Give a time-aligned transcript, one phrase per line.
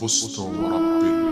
[0.00, 1.23] فزت ورب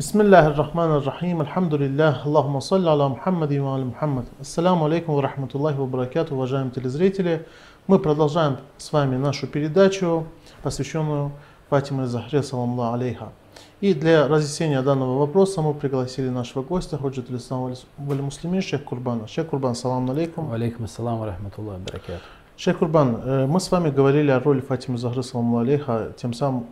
[0.00, 5.14] بسم الله الرحمن الرحيم الحمد لله اللهم صل على Мухаммад и على Мухаммад Ассаламу алейкум
[5.14, 7.46] ва рахматуллахи ва баракату, уважаемые телезрители.
[7.86, 10.26] Мы продолжаем с вами нашу передачу,
[10.62, 11.32] посвященную
[11.70, 13.32] Фатиме Захре, саламу алейха.
[13.80, 19.26] И для разъяснения данного вопроса мы пригласили нашего гостя, Ходжат Ислам Вали Муслимин, шейх Курбана.
[19.26, 20.52] Шейх Курбан, саламу алейкум.
[20.52, 22.20] Алейкум ассалам ва рахматуллах баракату.
[22.56, 26.66] Шейх Курбан, э, мы с вами говорили о роли Фатимы Захры, саламу алейха, тем самым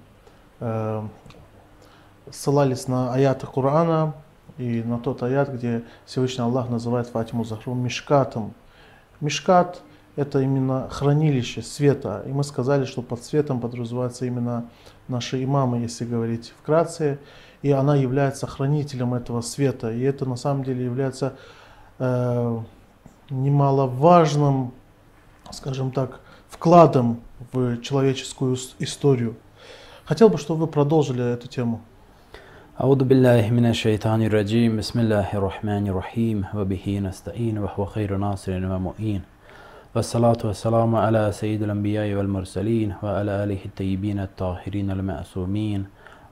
[0.61, 1.03] э,
[2.32, 4.14] ссылались на аяты Корана
[4.58, 8.54] и на тот аят, где Всевышний Аллах называет Фатиму Захру Мишкатом.
[9.22, 9.82] Мишкат–
[10.16, 12.24] это именно хранилище света.
[12.26, 14.70] И мы сказали, что под светом подразумевается именно
[15.08, 17.20] наши имамы, если говорить вкратце.
[17.62, 19.92] И она является хранителем этого света.
[19.92, 21.36] И это на самом деле является
[22.00, 22.60] э,
[23.30, 24.74] немаловажным,
[25.52, 27.22] скажем так, вкладом
[27.54, 29.36] в человеческую историю.
[30.06, 31.82] Хотел бы, чтобы вы продолжили эту тему.
[32.81, 39.23] أعوذ بالله من الشيطان الرجيم بسم الله الرحمن الرحيم وبه نستعين وهو خير ناصر ومؤين
[39.95, 45.81] والصلاة والسلام على سيد الأنبياء والمرسلين وعلى آله الطيبين الطاهرين المعصومين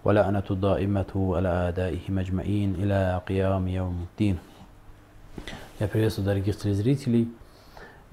[0.04, 4.36] ولعنة الدائمة على أعدائهم أجمعين إلى قيام يوم الدين
[5.80, 7.28] Я приветствую дорогих телезрителей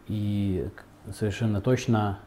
[0.08, 0.66] и
[1.12, 2.20] совершенно точно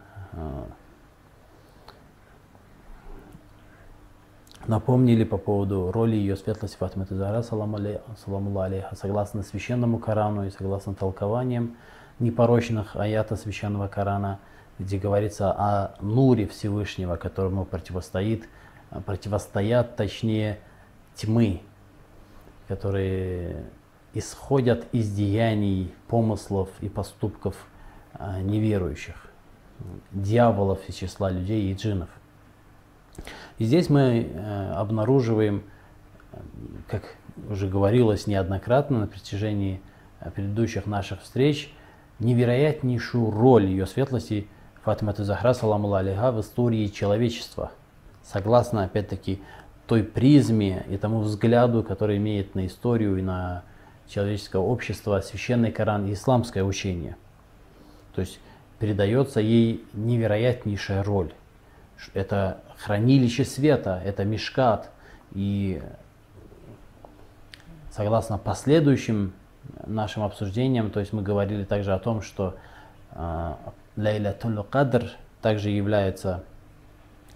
[4.68, 10.46] напомнили по поводу роли ее светлости Фатимы Тазара, саламу алей- саламу алейха, согласно священному Корану
[10.46, 11.78] и согласно толкованиям
[12.20, 14.40] непорочных аята священного Корана,
[14.80, 18.48] где говорится о нуре Всевышнего, которому противостоит,
[19.06, 20.60] противостоят, точнее,
[21.16, 21.62] тьмы,
[22.68, 23.66] которые
[24.14, 27.56] исходят из деяний, помыслов и поступков
[28.14, 29.16] э, неверующих,
[30.12, 32.10] дьяволов из числа людей и джиннов.
[33.58, 35.64] И здесь мы э, обнаруживаем,
[36.32, 36.38] э,
[36.88, 37.16] как
[37.50, 39.82] уже говорилось неоднократно на протяжении
[40.20, 41.74] э, предыдущих наших встреч,
[42.20, 44.48] невероятнейшую роль ее светлости
[44.84, 47.72] Фатиматы Захра, саламу алейха, в истории человечества.
[48.24, 49.42] Согласно, опять-таки,
[49.88, 53.64] той призме и тому взгляду, который имеет на историю и на
[54.08, 57.18] человеческое общество священный Коран и исламское учение.
[58.14, 58.40] То есть
[58.80, 61.34] передается ей невероятнейшая роль.
[62.14, 64.90] Это хранилище света, это мешкат.
[65.34, 65.82] И
[67.92, 69.34] согласно последующим
[69.86, 72.56] нашим обсуждениям, то есть мы говорили также о том, что
[73.12, 73.54] э,
[73.96, 75.12] Лейлатуль Кадр
[75.42, 76.44] также является,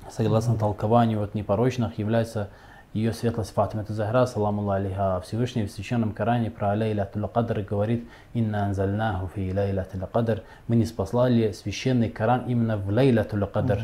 [0.10, 2.50] согласно толкованию от непорочных, является
[2.94, 8.66] ее светлость Фатима Захра, саламу алейха, Всевышний в Священном Коране про Лейлатуль Кадр говорит, «Инна
[8.66, 10.44] анзальнаху фи Лейлатуль Кадр».
[10.68, 13.82] Мы не спаслали священный Коран именно в Лейлатуль Кадр.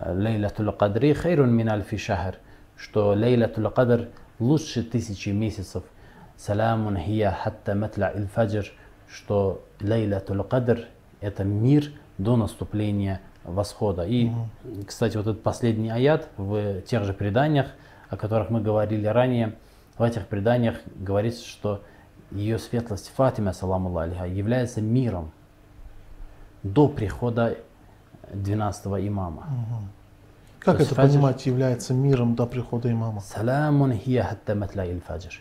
[0.00, 2.36] Лейлатуль Кадри хайрун мин альфи шахр,
[2.76, 5.82] что Лейлатуль Кадр лучше тысячи месяцев.
[6.36, 8.66] Саламун хия хатта матля иль фаджр,
[9.08, 10.86] что Лейлатуль Кадр
[11.20, 14.02] это мир до наступления восхода.
[14.02, 14.30] И,
[14.86, 17.66] кстати, вот этот последний аят в тех же преданиях,
[18.08, 19.54] о которых мы говорили ранее,
[19.96, 21.82] в этих преданиях говорится, что
[22.30, 25.32] ее светлость Фатима, саламу алейха, является миром
[26.62, 27.56] до прихода
[28.34, 29.46] 12 имама.
[30.58, 33.20] Как То есть это фаджр- понимать является миром до прихода имама?
[33.20, 35.40] Саламун хия хатта матля иль фаджр.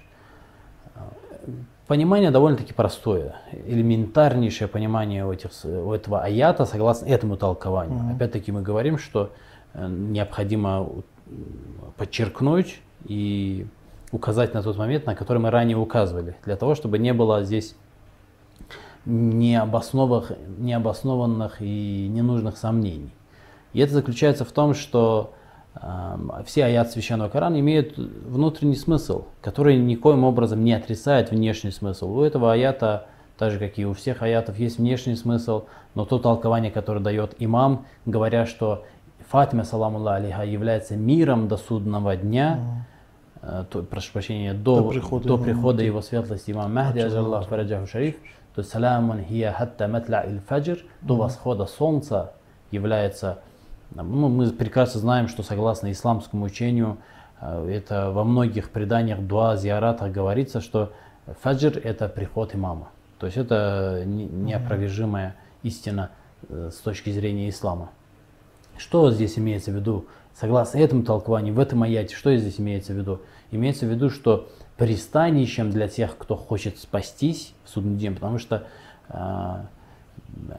[1.88, 3.36] Понимание довольно-таки простое,
[3.66, 8.14] элементарнейшее понимание у, этих, у этого аята согласно этому толкованию.
[8.14, 9.32] Опять-таки мы говорим, что
[9.74, 10.90] э, необходимо
[11.96, 13.66] подчеркнуть и
[14.12, 17.76] указать на тот момент, на который мы ранее указывали, для того, чтобы не было здесь
[19.08, 23.12] необоснованных, необоснованных и ненужных сомнений.
[23.72, 25.34] И это заключается в том, что
[25.76, 32.18] э, все аяты Священного Корана имеют внутренний смысл, который никоим образом не отрицает внешний смысл.
[32.18, 33.08] У этого аята,
[33.38, 35.64] так же как и у всех аятов, есть внешний смысл,
[35.96, 38.84] но то толкование, которое дает имам, говоря, что
[39.30, 42.86] Фатима, саламу алейха, является миром до судного дня,
[43.42, 47.88] э, то, прошу прощения, до, До прихода до прихода его светлости имама Махди, аджаллаху фараджаху
[47.88, 48.16] шариф,
[48.58, 52.34] то есть саламун хия хатта матля иль фаджр, до восхода солнца
[52.72, 53.38] является,
[53.92, 56.98] ну, мы прекрасно знаем, что согласно исламскому учению,
[57.40, 60.92] э, это во многих преданиях дуа, зиаратах говорится, что
[61.44, 62.90] фаджр это приход имама.
[63.20, 66.10] То есть это не- неопровержимая истина
[66.50, 67.92] э, с точки зрения ислама.
[68.76, 70.08] Что здесь имеется в виду?
[70.34, 73.22] Согласно этому толкованию, в этом аяте, что здесь имеется в виду?
[73.52, 78.68] Имеется в виду, что пристанищем для тех, кто хочет спастись в судный день, потому что
[79.10, 79.66] а,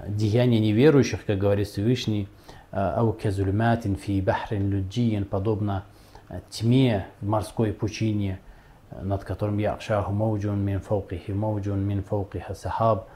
[0.09, 2.29] деяния неверующих, как говорит Всевышний,
[2.73, 5.85] а, «Ау казульматин фи бахрин люджиин», подобно
[6.29, 8.41] а, тьме в морской пучине,
[9.03, 13.09] над которым яхшаху мауджун мин фаукихи, мауджун мин фаукиха сахаб,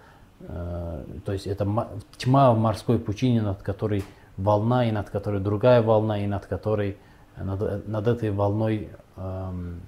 [0.47, 1.89] то есть это ма-
[2.19, 4.05] тьма в морской пучине, над которой
[4.37, 6.99] волна, и над которой другая волна, и над которой,
[7.37, 9.83] над, над этой волной эм,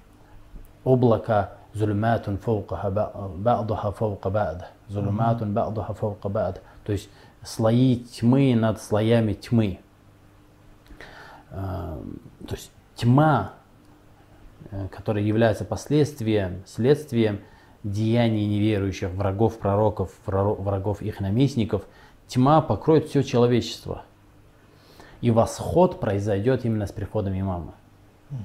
[0.85, 4.65] облако зулюматун фаукаха ба- ба'духа фаука ба'д.
[4.87, 6.61] Зулюматун ба'духа фаука ба'д.
[6.85, 7.09] То есть
[7.43, 9.79] слои тьмы над слоями тьмы.
[11.51, 13.53] Эм, То есть тьма,
[14.71, 17.41] э, которая является последствием, следствием
[17.83, 21.83] деяний неверующих, врагов пророков, вра- врагов их наместников,
[22.27, 24.03] тьма покроет все человечество.
[25.21, 27.73] И восход произойдет именно с приходом имама.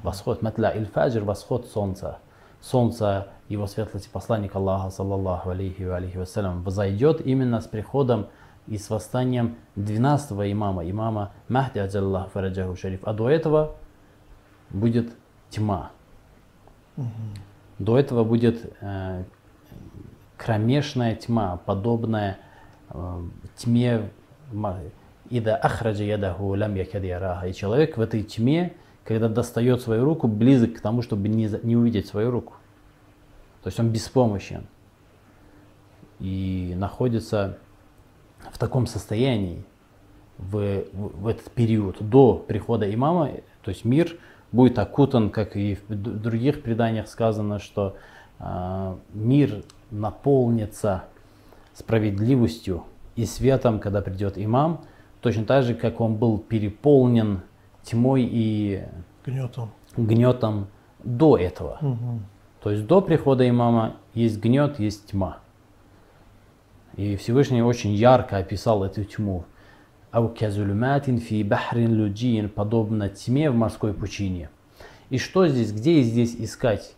[0.02, 2.18] Восход, матля иль фаджр, восход солнца.
[2.60, 8.28] Солнце, его светлости посланник Аллаха, саллаллаху алейхи ва алейхи вассалям, возойдет именно с приходом
[8.66, 13.00] и с восстанием 12-го имама, имама Махди Аджаллах Фараджаху Шариф.
[13.04, 13.76] А до этого
[14.70, 15.12] будет
[15.50, 15.90] тьма.
[17.78, 19.24] До этого будет э,
[20.36, 22.38] кромешная тьма, подобная
[22.90, 23.22] э,
[23.56, 24.10] тьме
[25.30, 27.46] Ида ахраджа ядаху лям якад яраха.
[27.46, 28.74] И человек в этой тьме,
[29.04, 32.54] когда достает свою руку, близок к тому, чтобы не, не увидеть свою руку.
[33.62, 34.66] То есть он беспомощен.
[36.18, 37.58] И находится
[38.52, 39.64] в таком состоянии
[40.38, 43.30] в, в- в этот период до прихода имама,
[43.62, 44.16] то есть мир
[44.52, 47.96] будет окутан, как и в других преданиях сказано, что
[48.38, 51.04] а, мир наполнится
[51.74, 52.84] справедливостью
[53.16, 54.84] и светом, когда придет имам,
[55.20, 57.40] точно так же, как он был переполнен
[57.82, 58.84] тьмой и
[59.24, 59.70] Гнетом.
[59.96, 60.66] гнетом
[61.02, 61.78] до этого.
[61.80, 62.26] Мгм.
[62.62, 65.38] То есть до прихода имама есть гнет, есть тьма.
[66.96, 69.44] И Всевышний очень ярко описал эту тьму.
[70.10, 74.50] «Ау казулюматин фи бахрин люджиин», подобно тьме в морской пучине.
[75.08, 76.94] И что здесь, где здесь искать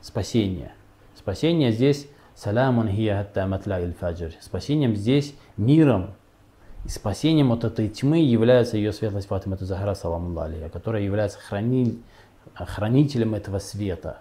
[0.00, 0.72] спасение?
[1.14, 4.32] Спасение здесь «Саламун хия хатта матля иль фаджр».
[4.40, 6.14] Спасением здесь миром.
[6.86, 12.00] И спасением от этой тьмы является ее светлость Фатима Захара, саламу алейха, которая является храни-
[12.54, 14.20] хранителем этого света.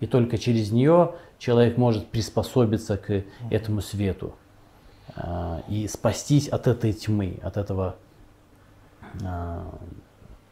[0.00, 4.34] И только через нее человек может приспособиться к этому свету
[5.16, 7.96] а, и спастись от этой тьмы, от этого
[9.24, 9.74] а,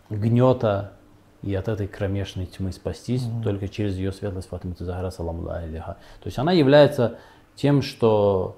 [0.08, 0.94] гнета
[1.42, 5.98] и от этой кромешной тьмы спастись только через ее светлость Фатима Захара, саламу алейха.
[6.20, 7.18] То есть она является
[7.56, 8.56] тем, что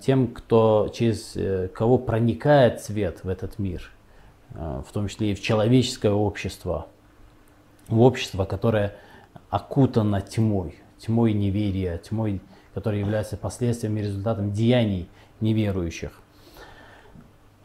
[0.00, 3.90] тем, кто через э, кого проникает свет в этот мир,
[4.54, 6.86] а, в том числе и в человеческое общество,
[7.88, 8.94] в общество, которое
[9.50, 12.40] окутано тьмой, тьмой неверия, тьмой,
[12.74, 15.08] которая является последствием и результатом деяний
[15.40, 16.12] неверующих.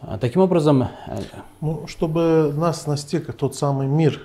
[0.01, 1.19] А, Таким образом, э,
[1.61, 4.21] Ну, чтобы нас настиг тот самый мир,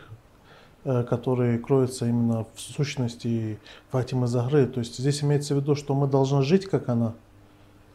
[0.84, 3.58] э, который кроется именно в сущности
[3.90, 4.66] Фатимы Загры.
[4.66, 7.14] То есть здесь имеется в виду, что мы должны жить как она,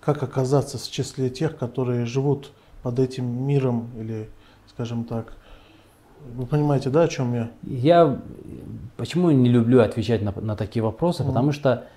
[0.08, 4.30] как оказаться в числе тех, которые живут под этим миром или,
[4.70, 5.34] скажем так,
[6.34, 7.52] вы понимаете, да, о чем я?
[7.64, 8.22] Я
[8.96, 11.88] почему не люблю отвечать на, на такие вопросы, потому что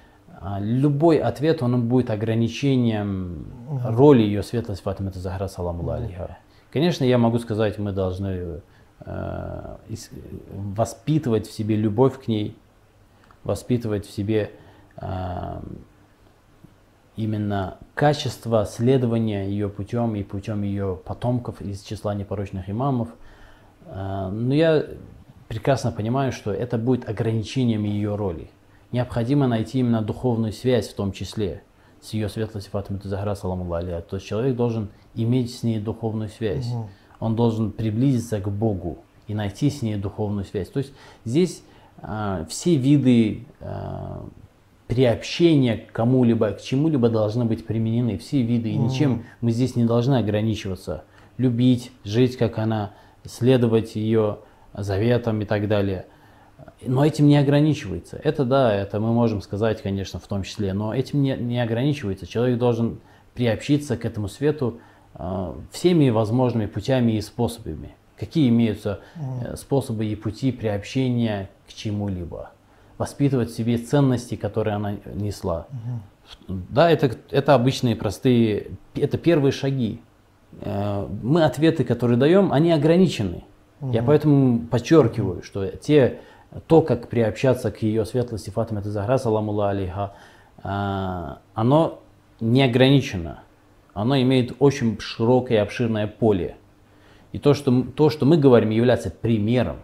[0.41, 3.47] а, любой ответ, он будет ограничением
[3.85, 6.39] роли ее светлости Фатима Захара, саламу алейха.
[6.73, 8.61] Конечно, я могу сказать, мы должны
[9.07, 9.77] э,
[10.77, 12.57] воспитывать в себе любовь к ней,
[13.45, 14.51] воспитывать в себе
[14.97, 15.61] э,
[17.23, 23.09] именно качество следования ее путем и путем ее потомков из числа непорочных имамов.
[23.87, 24.85] А, Но я
[25.49, 28.51] прекрасно понимаю, что это будет ограничением ее роли.
[28.93, 31.63] Необходимо найти именно духовную связь в том числе.
[32.01, 34.01] с ее светлостью Фатимой Захара, саламу алейха.
[34.01, 36.73] То есть человек должен иметь с ней духовную связь.
[37.19, 40.71] Он должен приблизиться к Богу и найти с ней духовную связь.
[40.71, 40.95] То есть
[41.27, 41.63] здесь
[42.01, 44.25] а, все виды а,
[44.91, 48.19] приобщения к кому-либо, к чему-либо должны быть применены.
[48.19, 48.71] Все виды.
[48.71, 51.05] И ничем мы здесь не должны ограничиваться.
[51.39, 52.91] Любить, жить как она,
[53.25, 54.39] следовать ее
[54.75, 56.07] заветам и так далее.
[56.85, 58.21] Но этим не ограничивается.
[58.23, 62.27] Это да, это мы можем сказать, конечно, в том числе, но этим не, не ограничивается.
[62.27, 62.99] Человек должен
[63.35, 64.81] приобщиться к этому свету
[65.15, 67.95] э, всеми возможными путями и способами.
[68.19, 72.51] Какие имеются э, способы и пути приобщения к чему-либо.
[73.01, 75.67] Воспитывать в себе ценности, которые она несла.
[76.47, 80.03] Да, это, это обычные простые, это первые шаги.
[80.61, 83.45] Э, Мы ответы, которые даем, они ограничены.
[83.81, 86.19] Я поэтому подчеркиваю, что те,
[86.67, 90.13] то, как приобщаться к ее светлости Фатиме Захра, саламу алейха,
[90.63, 92.01] а, оно
[92.39, 93.45] не ограничено.
[93.95, 96.57] Оно имеет очень широкое и обширное поле.
[97.33, 99.77] И то что, то, что мы говорим, является примером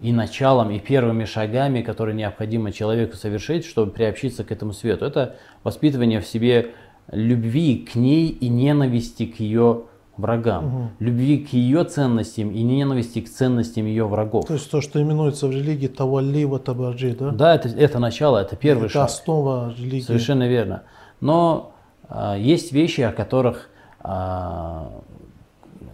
[0.00, 5.04] и началом, и первыми шагами, которые необходимо человеку совершить, чтобы приобщиться к этому свету.
[5.06, 6.72] Это воспитывание в себе
[7.10, 9.82] любви к ней и ненависти к ее
[10.16, 10.90] врагам.
[10.98, 14.46] Любви к ее ценностям и ненависти к ценностям ее врагов.
[14.46, 17.30] То есть то, что именуется в религии таваллива табаджи, да?
[17.30, 19.06] Да, это, это начало, это первый Это шаг.
[19.06, 20.00] основа религии.
[20.04, 20.82] Совершенно верно.
[21.20, 21.72] Но
[22.08, 23.68] а, есть вещи, о которых,
[24.00, 24.90] а,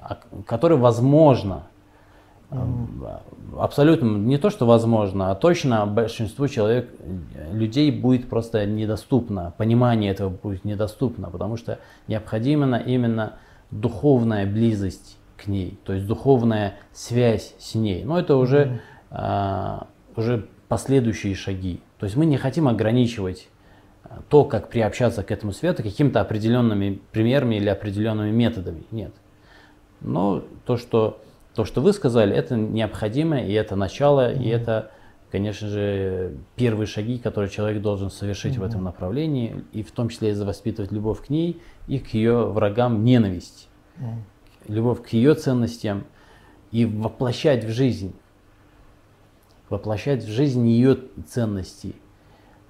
[0.03, 1.65] о- которые возможно,
[3.59, 6.91] абсолютно не то, что возможно, а точно большинству человек,
[7.53, 11.79] людей будет просто недоступно, понимание этого будет недоступно, потому что
[12.09, 13.35] необходима именно
[13.71, 18.05] духовная близость к ней, то есть духовная связь с ней.
[18.05, 18.81] Но это уже,
[19.11, 21.81] а, уже последующие шаги.
[21.99, 23.49] То есть мы не хотим ограничивать
[24.05, 28.85] а, то, как приобщаться к этому свету какими-то определенными примерами или определенными методами.
[28.91, 29.13] Нет.
[30.01, 31.21] Но то, что,
[31.55, 34.91] то, что вы сказали, это необходимо, и это начало, и это,
[35.31, 40.31] конечно же, первые шаги, которые человек должен совершить в этом направлении, и в том числе
[40.31, 43.69] и воспитывать любовь к ней и к ее врагам ненависть,
[44.67, 46.05] любовь к ее ценностям
[46.71, 48.15] и воплощать в жизнь,
[49.69, 51.95] воплощать в жизнь ее ценности.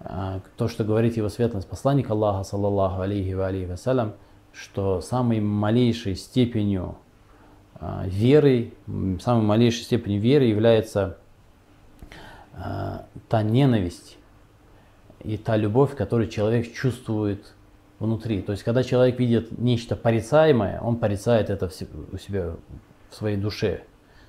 [0.01, 4.15] А, То, что говорит его светлость посланник Аллаха, саллаллаху алейхи ва алейхи вассалям,
[4.53, 6.97] что самой малейшей степенью
[7.85, 11.19] а, веры, м, самой малейшей степенью веры является
[12.55, 14.19] а, та ненависть
[15.25, 17.55] и та любовь, которую человек чувствует
[17.99, 18.41] внутри.
[18.41, 22.55] То есть, когда человек видит нечто порицаемое, он порицает это у себя
[23.11, 23.83] в своей душе.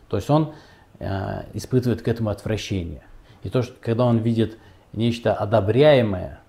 [0.07, 0.53] То есть он
[0.99, 3.03] э, испытывает к этому отвращение.
[3.43, 4.57] И то, что когда он видит
[4.93, 6.39] нечто одобряемое,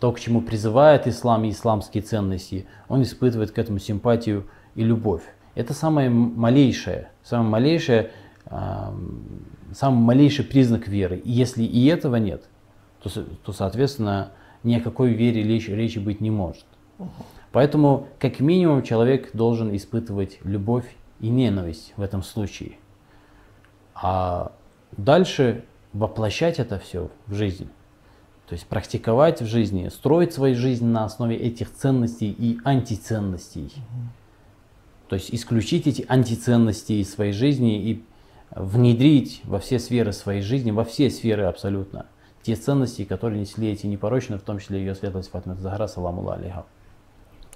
[0.00, 5.22] то, к чему призывает ислам и исламские ценности, он испытывает к этому симпатию и любовь.
[5.54, 8.10] Это самое малейшее, самое малейшее,
[8.46, 9.24] ам,
[9.74, 11.18] самый малейший признак веры.
[11.18, 12.44] И если и этого нет,
[13.02, 16.64] то, то соответственно, ни о какой вере речи, речи быть не может.
[17.52, 20.86] Поэтому, как минимум, человек должен испытывать любовь
[21.18, 22.78] и ненависть в этом случае.
[23.94, 24.52] А
[24.92, 27.68] дальше воплощать это все в жизнь.
[28.46, 33.72] То есть практиковать в жизни, строить свою жизнь на основе этих ценностей и антиценностей.
[35.10, 38.04] То есть исключить эти антиценности из своей жизни и
[38.52, 42.06] внедрить во все сферы своей жизни, во все сферы абсолютно,
[42.44, 46.64] те ценности, которые несли эти непорочные, в том числе ее светлость Фатима Захара, سلام عليها.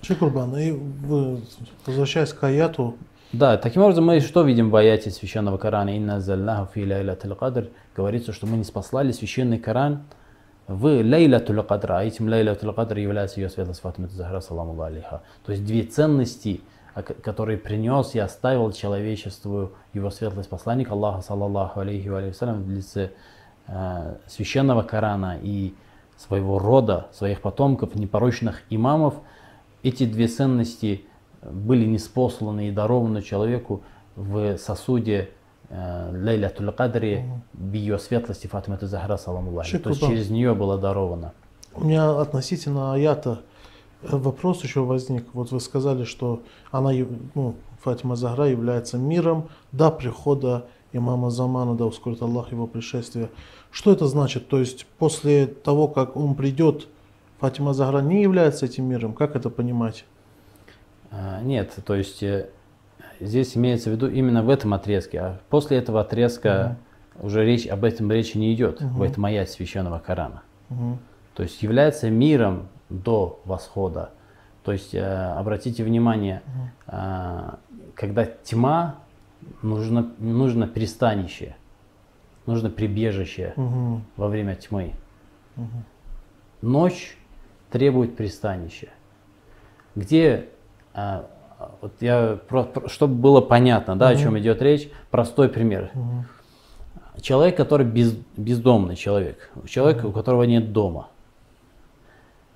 [0.02, 0.76] Шейх Курбан, и
[1.86, 2.96] возвращаясь к аяту,
[3.32, 5.96] Да, таким образом мы что видим в аяте священного Корана?
[5.96, 10.02] «إنا أنزلناه في ليلة القدر» Говорится, что мы ниспослали священный Коран
[10.66, 15.22] в ليلة القدر, а этим ليلة القدر является ее светлость Фатима Захара, سلام عليها.
[15.46, 16.60] То есть две ценности,
[16.94, 22.62] о ко- которые принес и оставил человечеству его светлость посланник Аллаха, саллаллаху алейхи ва вассалям,
[22.62, 23.10] в лице
[23.66, 25.74] э, священного Корана и
[26.16, 29.14] своего рода, своих потомков, непорочных имамов,
[29.82, 31.04] эти две ценности
[31.42, 33.82] были неспосланы и дарованы человеку
[34.16, 35.30] в сосуде
[35.68, 39.78] э, Лейлятуль Кадри в ее светлости Фатима Захара, саламу алейхи.
[39.78, 41.32] То есть через нее было даровано.
[41.74, 43.40] у меня относительно аята
[44.10, 45.24] вопрос еще возник.
[45.32, 46.90] Вот вы сказали, что она,
[47.34, 53.30] ну, Фатима Захра является миром до прихода имама Замана, да ускорит Аллах его пришествие.
[53.70, 54.48] Что это значит?
[54.48, 56.86] То есть после того, как он придет,
[57.40, 59.12] Фатима Захра не является этим миром?
[59.12, 60.04] Как это понимать?
[61.10, 62.48] А, Нет, то есть э,
[63.20, 65.20] здесь имеется в виду именно в этом отрезке.
[65.20, 66.78] А после этого отрезка
[67.20, 70.42] уже речь об этом речи не идет в этом аяте священного Корана.
[70.68, 70.98] Мгм.
[71.34, 74.10] То есть является миром до восхода.
[74.64, 76.42] То есть э, обратите внимание,
[76.86, 77.50] э,
[77.94, 78.96] когда тьма,
[79.62, 81.54] нужно, нужно пристанище,
[82.46, 84.04] нужно прибежище Мгм.
[84.16, 84.92] во время тьмы.
[86.62, 87.16] Ночь
[87.70, 88.88] требует пристанища.
[89.94, 90.48] Где,
[90.94, 91.26] а,
[91.80, 92.38] вот я,
[92.86, 95.90] чтобы было понятно, да, о чем идет речь, простой пример.
[97.20, 101.08] Человек, который без, бездомный человек, человек, у которого нет дома.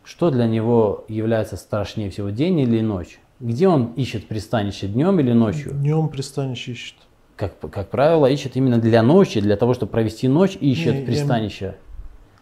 [0.08, 3.20] Что для него является страшнее всего, день или ночь?
[3.40, 5.72] Где он ищет пристанище, днем или ночью?
[5.74, 6.94] Днем пристанище ищет.
[7.36, 11.06] Как, как правило, ищет именно для ночи, для того, чтобы провести ночь, ищет Не, я-
[11.06, 11.74] пристанище.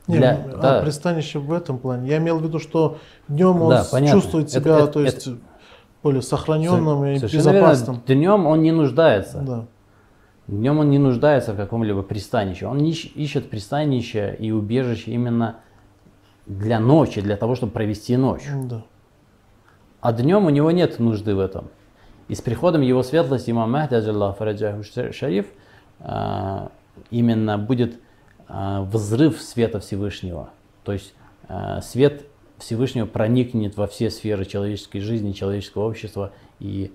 [0.07, 0.79] Не, Для- ну, да.
[0.79, 2.09] а пристанище в этом плане.
[2.09, 4.21] Я имел в виду, что днем он Да, понятно.
[4.21, 5.29] чувствует Это- себя, это- то есть
[6.05, 7.59] более сохраненным и Совершенно верно.
[7.71, 8.03] безопасным.
[8.07, 9.39] Днем он не нуждается.
[9.41, 9.67] Да.
[10.47, 12.67] Днем он не нуждается в каком-либо пристанище.
[12.69, 15.57] Он ищ- ищет пристанище и убежище именно
[16.47, 18.45] для ночи, для того, чтобы провести ночь.
[18.69, 18.85] Да.
[20.01, 21.69] А днем у него нет нужды в этом.
[22.29, 25.47] И с приходом его светлости имам Махди, шариф,
[26.01, 26.71] а,
[27.11, 28.01] именно будет
[28.49, 30.51] а, взрыв света Всевышнего.
[30.85, 31.15] То есть
[31.49, 32.27] а, свет
[32.59, 36.93] Всевышнего проникнет во все сферы человеческой жизни, человеческого общества и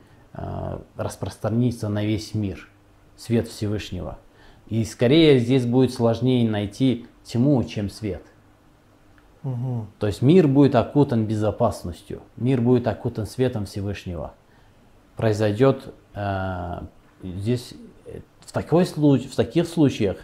[0.95, 2.69] распространится на весь мир.
[3.17, 4.17] Свет Всевышнего.
[4.69, 8.23] И скорее здесь будет сложнее найти тьму, чем свет.
[9.43, 9.87] Мгм.
[9.99, 14.33] То есть мир будет окутан безопасностью, мир будет окутан светом Всевышнего.
[15.17, 16.81] Произойдет э,
[17.23, 17.73] здесь
[18.05, 20.17] э, в, такой в таких случаях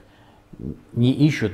[0.93, 1.53] не ищут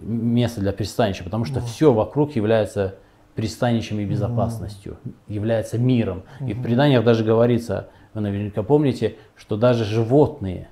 [0.00, 2.96] место для пристанища, потому что все вокруг является
[3.34, 6.22] пристанищем и безопасностью, является миром.
[6.46, 10.68] И в преданиях даже говорится, вы наверняка помните, что даже животные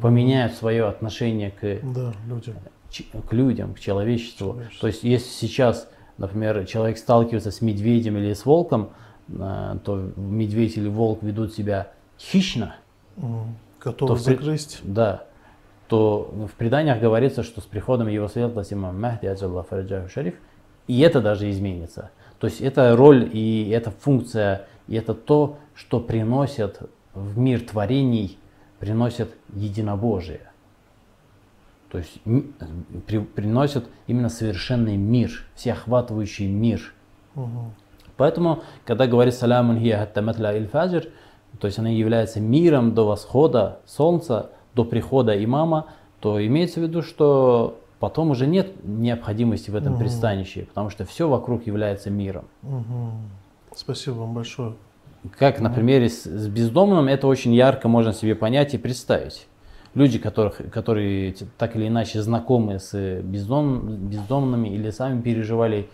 [0.00, 2.54] поменяют свое отношение к Да, людям.
[3.28, 4.52] к людям, к человечеству.
[4.52, 4.80] Человечеству.
[4.80, 8.90] То есть, если сейчас, например, человек сталкивается с медведем или с волком,
[9.28, 12.76] э, то медведь или волк ведут себя хищно,
[13.80, 14.80] Готовы То при- загрызть.
[14.84, 15.24] да,
[15.88, 20.34] то в преданиях говорится, что с приходом его светлости имам Махди, аджаллаху фараджаху шариф,
[20.86, 22.10] и это даже изменится.
[22.38, 26.80] То есть это роль и эта функция, и это то, что приносит
[27.14, 28.38] в мир творений,
[28.82, 30.40] приносит единобожие.
[31.88, 32.20] То есть
[33.06, 36.92] при- приносит именно совершенный мир, всеохватывающий мир.
[37.36, 37.74] Мгм.
[38.16, 41.04] Поэтому, когда говорит салямун хия хатта матла иль фаджр,
[41.60, 45.86] то есть она является миром до восхода солнца, до прихода имама,
[46.18, 51.28] то имеется в виду, что потом уже нет необходимости в этом пристанище, потому что все
[51.28, 52.46] вокруг является миром.
[52.62, 53.12] Мгм.
[53.76, 54.74] Спасибо вам большое.
[55.38, 59.46] Как на примере с, с бездомным, это очень ярко можно себе понять и представить.
[59.94, 65.88] Люди, которых, которые т- так или иначе знакомы с бездом, бездомными или сами переживали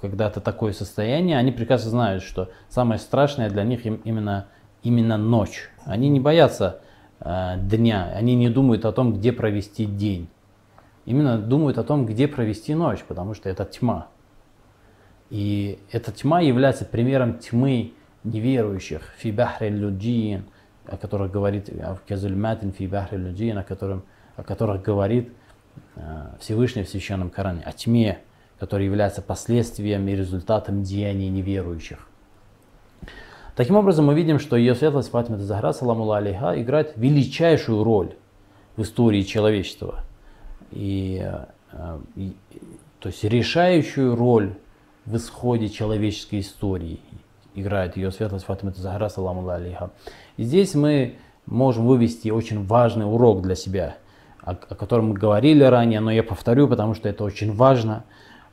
[0.00, 4.46] когда-то такое состояние, они прекрасно знают, что самое страшное для них им- именно,
[4.82, 5.68] именно ночь.
[5.84, 6.80] Они не боятся
[7.20, 10.28] э, дня, они не думают о том, где провести день.
[11.04, 14.06] Именно думают о том, где провести ночь, потому что это тьма.
[15.28, 17.92] И эта тьма является примером тьмы
[18.24, 19.02] неверующих.
[19.18, 20.44] Фи бахри люджиин,
[20.86, 24.02] о которых говорит в Казульматин фи бахри люджиин, о, котором,
[24.36, 25.32] о которых говорит
[25.96, 26.00] э,
[26.40, 27.62] Всевышний в Священном Коране.
[27.64, 28.18] О тьме,
[28.58, 32.06] которая является последствием и результатом деяний неверующих.
[33.56, 38.14] Таким образом, мы видим, что ее светлость Фатима Захра, саламу алейха, играет величайшую роль
[38.76, 40.04] в истории человечества.
[40.70, 41.22] И,
[41.72, 42.36] э, и-
[43.00, 44.54] то есть решающую роль
[45.04, 47.00] в исходе человеческой истории
[47.54, 49.90] играет ее светлость Фатима Захра, саламу алейха.
[50.36, 53.96] И здесь мы можем вывести очень важный урок для себя,
[54.40, 58.04] о, о котором мы говорили ранее, но я повторю, потому что это очень важно,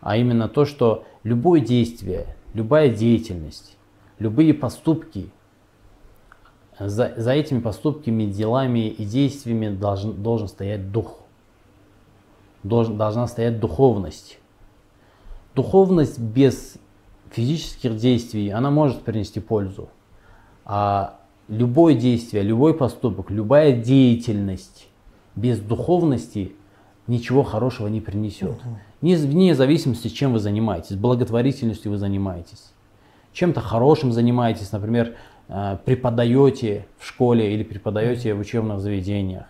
[0.01, 3.77] а именно то, что любое действие, любая деятельность,
[4.19, 5.29] любые поступки,
[6.79, 11.19] за, за этими поступками, делами и действиями должен, должен стоять дух.
[12.63, 14.39] Должен, должна стоять духовность.
[15.55, 16.75] Духовность без
[17.31, 19.89] физических действий, она может принести пользу.
[20.65, 24.87] А любое действие, любой поступок, любая деятельность
[25.35, 26.53] без духовности
[27.07, 28.57] ничего хорошего не принесет.
[29.01, 32.71] Не- Вне зависимости, чем вы занимаетесь, благотворительностью вы занимаетесь,
[33.33, 35.15] чем-то хорошим занимаетесь, например,
[35.47, 39.45] э, преподаете в школе или преподаете в учебных заведениях.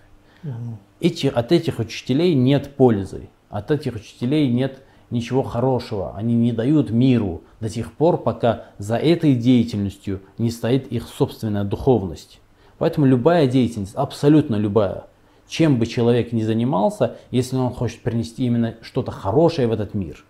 [0.99, 6.15] Эти, от этих учителей нет пользы, от этих учителей нет ничего хорошего.
[6.15, 11.63] Они не дают миру до тех пор, пока за этой деятельностью не стоит их собственная
[11.63, 12.39] духовность.
[12.77, 15.05] Поэтому любая деятельность, абсолютно любая,
[15.47, 20.23] чем бы человек ни занимался, если он хочет принести именно что-то хорошее в этот мир,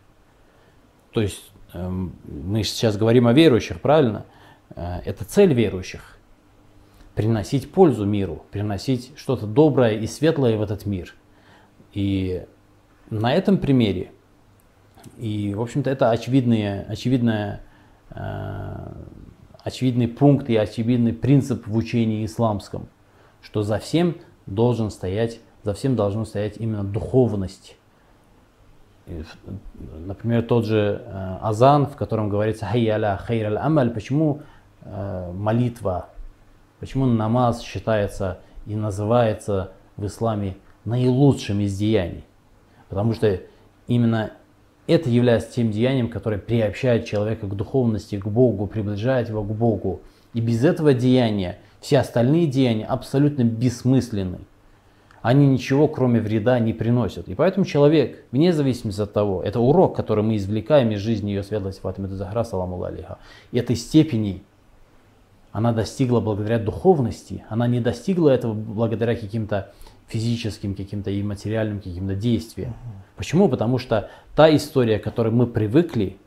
[1.11, 4.25] то есть эм, мы сейчас говорим о верующих, правильно?
[4.75, 6.17] Э, Это цель верующих.
[7.15, 11.15] Приносить пользу миру, приносить что-то доброе и светлое в этот мир.
[11.93, 12.45] И
[13.09, 14.11] на этом примере,
[15.17, 17.61] и, в общем-то, это очевидные, очевидная,
[18.11, 18.91] э,
[19.63, 22.87] очевидный пункт и очевидный принцип в учении исламском,
[23.41, 27.75] что за всем должен стоять, за всем должна стоять именно духовность.
[30.05, 34.41] Например, тот же э, азан, в котором говорится «Хайяля хайраль амаль», почему
[34.81, 36.09] э, молитва,
[36.79, 42.25] почему намаз считается и называется в исламе наилучшим из деяний?
[42.89, 43.39] Потому что
[43.87, 44.31] именно
[44.87, 50.01] это является тем деянием, которое приобщает человека к духовности, к Богу, приближает его к Богу.
[50.33, 54.39] И без этого деяния все остальные деяния абсолютно бессмысленны.
[55.21, 57.27] Они ничего, кроме вреда, не приносят.
[57.27, 61.43] И поэтому человек, вне зависимости от того, это урок, который мы извлекаем из жизни ее
[61.43, 63.17] светлости Фатимы Захра, саламу алейха,
[63.51, 64.43] этой степени
[65.51, 69.73] она достигла благодаря духовности, она не достигла этого благодаря каким-то
[70.07, 72.73] физическим, каким-то и материальным каким-то действиям.
[73.15, 73.49] Почему?
[73.49, 76.17] Потому что та история, к которой мы привыкли,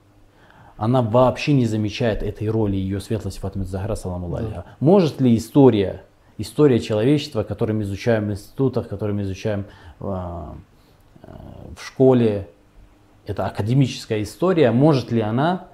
[0.76, 4.64] она вообще не замечает этой роли ее светлости Фатимы Захра, саламу алейха.
[4.80, 6.02] Может ли история,
[6.38, 9.66] история человечества, которую мы изучаем в институтах, которую мы изучаем
[10.00, 10.54] а,
[11.76, 12.48] в школе,
[13.26, 15.68] это академическая история, может ли она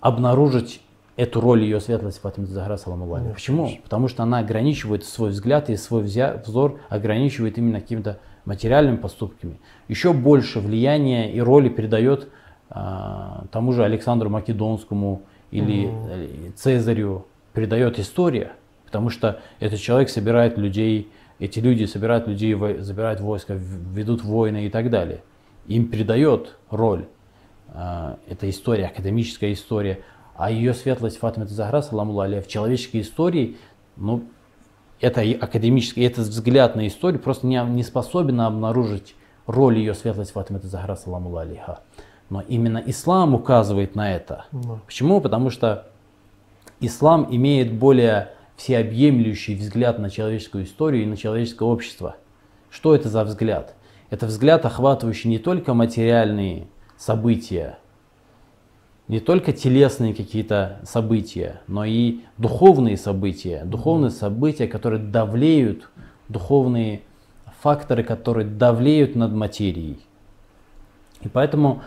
[0.00, 0.80] обнаружить
[1.18, 3.34] эту роль ее светлости Фатимы Захра, саламу алейха?
[3.34, 3.70] Почему?
[3.82, 9.58] Потому что она ограничивает свой взгляд и свой взор, ограничивает именно какими-то материальными поступками.
[9.88, 12.28] Еще больше влияния и роли передает
[12.70, 18.52] а, тому же Александру Македонскому или э, Цезарю, передает история.
[18.86, 24.70] Потому что этот человек собирает людей, эти люди собирают людей, забирают войска, ведут войны и
[24.70, 25.22] так далее.
[25.66, 27.06] Им передает роль.
[27.74, 29.98] а, эта история, академическая история.
[30.38, 33.56] А ее светлость Фатима Захра, саламу алейха, в человеческой истории,
[33.96, 34.22] ну,
[35.00, 39.16] это и академический, этот взгляд на историю просто не, не способен обнаружить
[39.48, 41.80] роль ее светлости Фатима Захра, саламу алейха.
[42.30, 44.44] Но именно ислам указывает на это.
[44.52, 44.78] Да.
[44.86, 45.20] Почему?
[45.20, 45.88] Потому что
[46.78, 52.14] ислам имеет более всеобъемлющий взгляд на человеческую историю и на человеческое общество.
[52.70, 53.74] Что это за взгляд?
[54.08, 57.78] Это взгляд, охватывающий не только материальные события,
[59.08, 65.90] не только телесные какие-то события, но и духовные события, духовные события, которые давлеют,
[66.28, 67.00] духовные
[67.60, 69.98] факторы, которые давлеют над материей.
[71.22, 71.82] И поэтому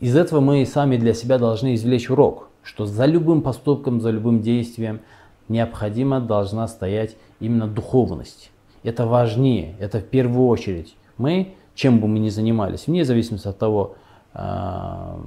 [0.00, 4.42] из этого мы сами для себя должны извлечь урок, что за любым поступком, за любым
[4.42, 5.00] действием
[5.48, 8.50] необходимо должна стоять именно духовность.
[8.82, 10.96] Это важнее, это в первую очередь.
[11.16, 13.94] Мы, чем бы мы ни занимались, вне зависимости от того,
[14.34, 15.18] а,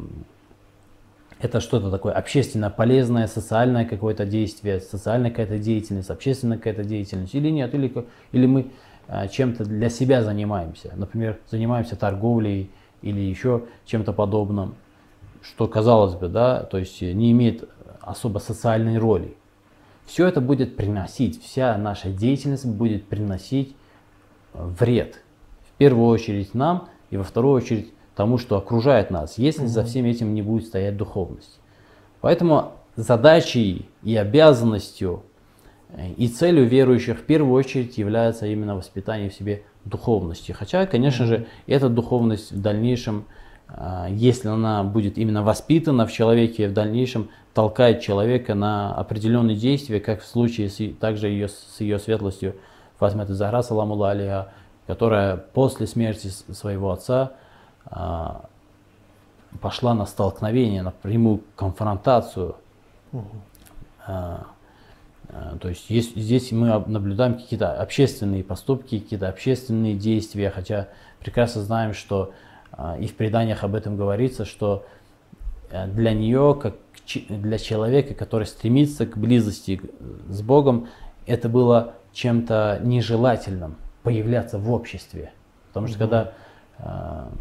[1.39, 7.49] это что-то такое общественно полезное, социальное какое-то действие, социальная какая-то деятельность, общественная какая-то деятельность или
[7.49, 8.71] нет, или, или мы
[9.07, 12.69] а, чем-то для себя занимаемся, например, занимаемся торговлей
[13.01, 14.75] или еще чем-то подобным,
[15.41, 17.69] что казалось бы, да, то есть не имеет
[18.01, 19.35] особо социальной роли.
[20.05, 23.75] Все это будет приносить, вся наша деятельность будет приносить
[24.53, 25.21] э, вред.
[25.69, 30.03] В первую очередь нам и во вторую очередь тому, что окружает нас, если за всем
[30.03, 31.57] этим не будет стоять духовность.
[32.19, 35.23] Поэтому задачей и обязанностью
[35.93, 40.51] э, и целью верующих в первую очередь является именно воспитание в себе духовности.
[40.51, 43.23] Хотя, конечно же, эта духовность в дальнейшем,
[43.69, 50.01] а, если она будет именно воспитана в человеке, в дальнейшем толкает человека на определенные действия,
[50.01, 52.57] как в случае с, также ее, с ее светлостью
[52.97, 53.97] Фатиматы Захра, саламу
[54.87, 57.31] которая после смерти своего отца
[59.61, 62.55] пошла на столкновение, на прямую конфронтацию.
[64.05, 64.47] А,
[65.29, 70.87] а, То есть есть- здесь мы наблюдаем какие-то общественные поступки, какие-то общественные действия, хотя
[71.19, 72.31] прекрасно знаем, что
[72.71, 74.85] а, и в преданиях об этом говорится, что
[75.71, 76.75] э, для нее, как
[77.27, 79.81] для человека, который стремится к близости
[80.29, 80.87] с Богом,
[81.25, 85.31] это было чем-то нежелательным появляться в обществе.
[85.69, 86.31] Потому что когда
[86.77, 87.31] а,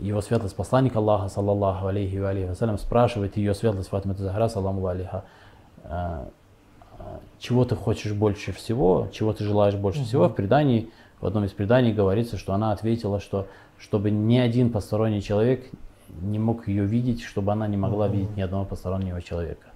[0.00, 4.86] его светлость посланник Аллаха, саллаллаху алейхи ва алейхи вассалям, спрашивает ее светлость Фатима Захра, саламу
[4.86, 5.24] алейха,
[5.84, 6.28] а,
[6.98, 11.44] а, чего ты хочешь больше всего, чего ты желаешь больше всего, в предании, в одном
[11.44, 13.46] из преданий говорится, что она ответила, что
[13.78, 15.70] чтобы ни один посторонний человек
[16.20, 19.68] не мог ее видеть, чтобы она не могла видеть ни одного постороннего человека.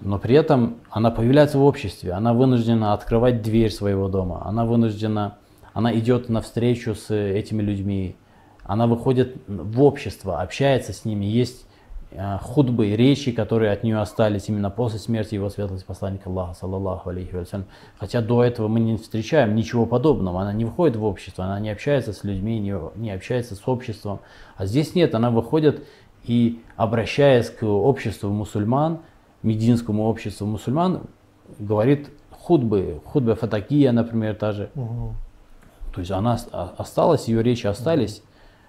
[0.00, 5.38] Но при этом она появляется в обществе, она вынуждена открывать дверь своего дома, она вынуждена,
[5.72, 8.16] она идет навстречу с этими людьми,
[8.66, 11.66] она выходит в общество, общается с ними, есть
[12.10, 17.10] э, худбы, речи, которые от нее остались именно после смерти его светлости посланника Аллаха, саллаллаху
[17.10, 17.66] алейхи вассалям.
[17.98, 20.40] Хотя до этого мы не встречаем ничего подобного.
[20.42, 24.20] Она не входит в общество, она не общается с людьми, не, не общается с обществом.
[24.56, 25.86] А здесь нет, она выходит
[26.24, 28.98] и, обращаясь к обществу мусульман,
[29.42, 31.02] мединскому обществу мусульман,
[31.60, 34.70] говорит худбы, худба фатакия, например, та же.
[34.74, 35.14] Мгм.
[35.94, 38.22] То есть она ост- осталась, ее речи остались.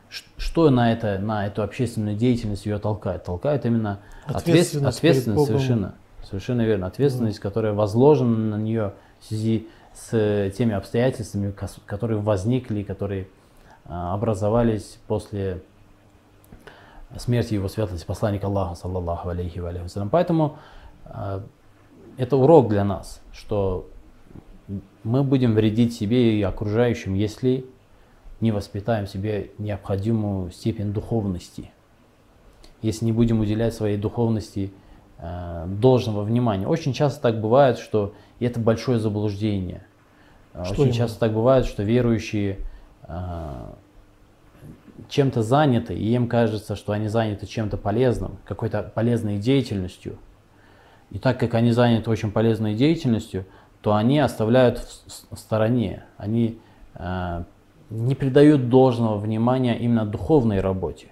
[0.09, 3.23] Что на, это, на эту общественную деятельность ее толкает?
[3.23, 6.87] Толкает именно ответственность, Ответственность совершенно, совершенно верно.
[6.87, 11.53] Ответственность, которая возложена на нее в связи с э, теми обстоятельствами,
[11.85, 13.27] которые возникли, которые
[13.85, 15.61] а, образовались после
[17.17, 19.89] смерти его светлости посланника Аллаха, саллаллаху алейхи ва алейхи.
[20.11, 20.57] Поэтому
[21.05, 21.43] а,
[22.17, 23.89] это урок для нас, что
[25.03, 27.65] мы будем вредить себе и окружающим, если
[28.39, 31.71] не воспитаем себе необходимую степень духовности.
[32.81, 34.71] Если не будем уделять своей духовности
[35.17, 36.67] э, должного внимания.
[36.67, 39.83] Очень часто так бывает, что и это большое заблуждение.
[40.53, 40.95] Э, Что Очень именно?
[40.95, 42.59] часто так бывает, что верующие
[43.03, 43.73] э,
[45.09, 50.17] чем-то заняты, и им кажется, что они заняты чем-то полезным, какой-то полезной деятельностью.
[51.09, 53.45] И так как они заняты очень полезной деятельностью,
[53.81, 56.59] то они оставляют в, в стороне, они
[56.95, 57.43] э,
[57.89, 61.07] не придают должного внимания именно духовной работе,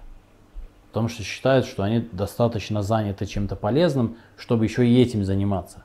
[0.88, 5.84] потому что считают, что они достаточно заняты чем-то полезным, чтобы еще и этим заниматься.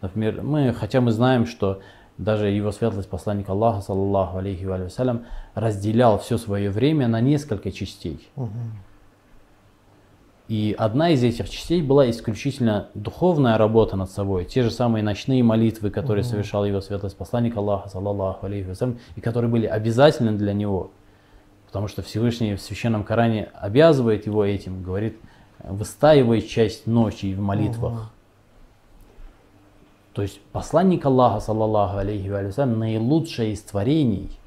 [0.00, 1.80] Например, мы, хотя мы знаем, что
[2.18, 7.70] даже его светлость посланник Аллаха, саллаллаху алейхи ва вассалям, разделял все свое время на несколько
[7.70, 8.28] частей.
[8.36, 8.50] Мгм.
[10.52, 15.42] И одна из этих частей была исключительно духовная работа над собой, те же самые ночные
[15.42, 20.52] молитвы, которые совершал его светлость посланник Аллаха, саллаллаху алейхи вассалям, и которые были обязательны для
[20.52, 20.90] него.
[21.68, 25.18] Потому что Всевышний в Священном Коране обязывает его этим, говорит,
[25.60, 28.12] выстаивай часть ночи в молитвах.
[30.12, 34.38] То есть посланник Аллаха, саллаллаху алейхи вассалям, наилучшее из творений,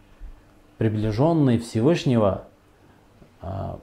[0.77, 2.43] приближенный Всевышнего,
[3.41, 3.79] а,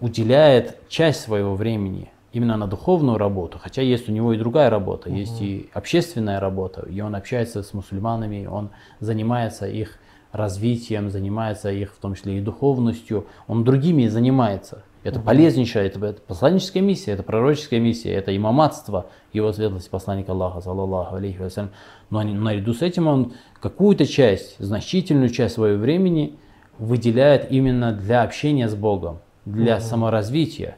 [0.00, 5.10] уделяет часть своего времени именно на духовную работу, хотя есть у него и другая работа,
[5.10, 9.98] есть и общественная работа, и он общается с мусульманами, он занимается их
[10.30, 14.82] развитием, занимается их в том числе и духовностью, он другими занимается.
[15.04, 20.60] Это полезнейшая, это, это посланническая миссия, это пророческая миссия, это имаматство его светлости посланника Аллаха,
[20.60, 21.70] саллаллаху алейхи вассалям.
[22.10, 26.36] Но наряду с этим он какую-то часть, значительную часть своего времени
[26.78, 29.20] выделяет именно для общения с Богом,
[29.52, 30.76] для саморазвития.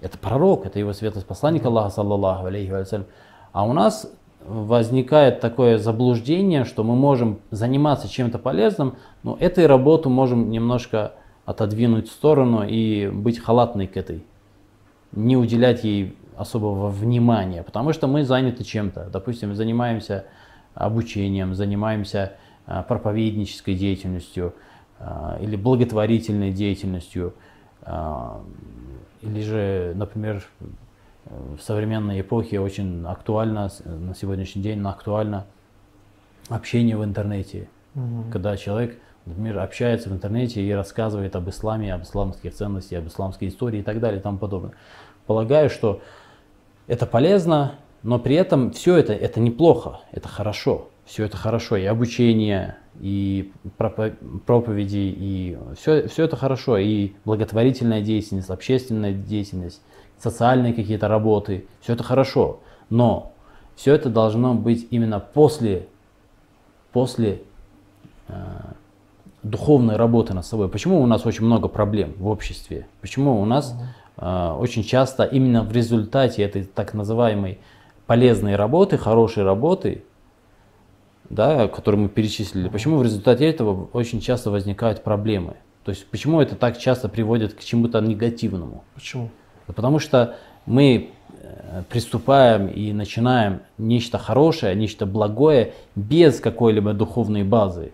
[0.00, 3.06] Это пророк, это его светлость посланник Аллаха, саллаллаху алейхи вассалям.
[3.52, 4.10] А у нас
[4.46, 11.12] возникает такое заблуждение, что мы можем заниматься чем-то полезным, но этой работу можем немножко
[11.44, 14.24] отодвинуть в сторону и быть халатной к этой,
[15.12, 19.10] не уделять ей особого внимания, потому что мы заняты чем-то.
[19.12, 20.24] Допустим, занимаемся
[20.74, 22.32] обучением, занимаемся
[22.66, 24.54] а, проповеднической деятельностью
[24.98, 27.34] а, или благотворительной деятельностью,
[27.86, 30.42] или же, например,
[31.24, 35.46] в современной эпохе очень актуально, на сегодняшний день актуально
[36.48, 38.30] общение в интернете, Мгм.
[38.30, 43.48] когда человек, например, общается в интернете и рассказывает об исламе, об исламских ценностях, об исламской
[43.48, 44.72] истории и так далее и тому подобное.
[45.26, 46.00] Полагаю, что
[46.86, 50.88] это полезно, но при этом все это, это неплохо, это хорошо.
[51.04, 54.14] Все это хорошо, и обучение, и пропо-
[54.46, 59.80] проповеди, и все, все это хорошо, и благотворительная деятельность, общественная деятельность,
[60.18, 62.60] социальные какие-то работы, все это хорошо.
[62.90, 63.32] Но
[63.76, 65.86] все это должно быть именно после,
[66.92, 67.42] после
[68.28, 68.32] э,
[69.42, 70.68] духовной работы над собой.
[70.68, 72.86] Почему у нас очень много проблем в обществе?
[73.00, 73.74] Почему у нас
[74.18, 77.58] э, очень часто именно в результате этой так называемой
[78.06, 80.04] полезной работы, хорошей работы,
[81.30, 85.56] да, которую мы перечислили, почему в результате этого очень часто возникают проблемы?
[85.84, 88.84] То есть почему это так часто приводит к чему-то негативному?
[88.94, 89.30] Почему?
[89.66, 97.92] Потому что мы э, приступаем и начинаем нечто хорошее, нечто благое без какой-либо духовной базы,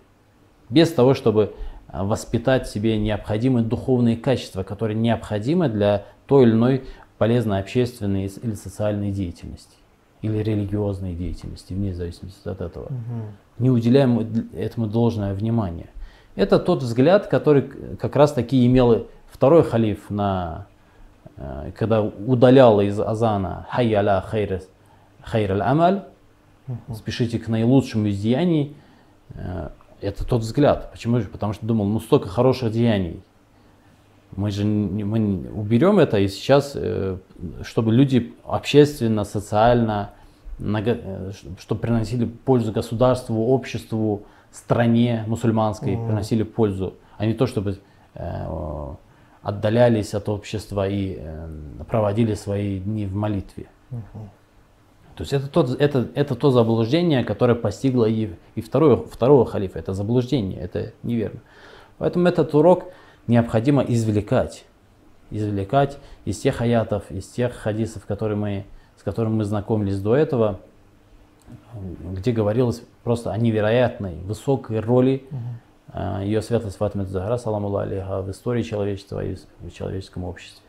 [0.70, 1.52] без того, чтобы
[1.88, 6.84] э, воспитать в себе необходимые духовные качества, которые необходимы для той или иной
[7.18, 9.76] полезной общественной или социальной деятельности
[10.22, 12.88] или религиозной деятельности, вне зависимости от этого.
[13.58, 15.88] Не уделяем этому должное внимание.
[16.34, 17.62] Это тот взгляд, который
[17.96, 20.66] как раз таки имел второй халиф на
[21.36, 24.62] э, когда удалял из азана «Хай аля хайр
[25.52, 26.02] аль амаль»,
[26.94, 28.76] спешите к наилучшему из деяний,
[29.34, 30.90] э, это тот взгляд.
[30.92, 31.28] Почему же?
[31.28, 33.22] Потому что думал, ну столько хороших деяний.
[34.34, 37.16] Мы же мы уберем это, и сейчас, э,
[37.62, 40.10] чтобы люди общественно, социально,
[40.58, 46.06] э, чтобы приносили пользу государству, обществу, стране мусульманской, Мгм.
[46.06, 47.78] приносили пользу, а не то, чтобы
[48.14, 48.46] э,
[49.42, 51.20] отдалялись от общества и
[51.88, 53.66] проводили свои дни в молитве.
[55.16, 59.78] То есть это, тот, это, это то заблуждение, которое постигло и, и второго, второго халифа.
[59.78, 61.40] Это заблуждение, это неверно.
[61.98, 62.84] Поэтому этот урок
[63.26, 64.64] необходимо извлекать.
[65.30, 68.64] Извлекать из тех аятов, из тех хадисов, которые мы,
[68.96, 70.60] с которыми мы знакомились до этого,
[72.12, 75.24] где говорилось просто о невероятной, высокой роли
[75.92, 80.62] э, ее светлость Фатима Захара, саламу алейха, в истории человечества и в человеческом обществе.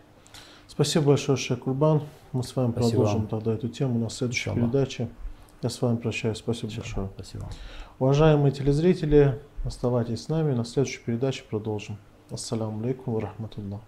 [0.67, 2.01] Спасибо большое, Шейх Курбан.
[2.33, 3.27] Мы с вами Спасибо продолжим вам.
[3.27, 4.71] тогда эту тему на следующей Иншаллах.
[4.71, 5.07] передаче.
[5.63, 6.37] Я с вами прощаюсь.
[6.37, 7.09] Спасибо большое.
[7.15, 7.49] Спасибо.
[7.97, 10.53] Уважаемые телезрители, оставайтесь с нами.
[10.53, 11.97] На следующей передаче продолжим.
[12.31, 13.81] Ассаламу алейкум ва рахматуллах.